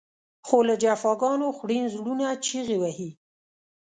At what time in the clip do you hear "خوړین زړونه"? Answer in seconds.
1.57-2.27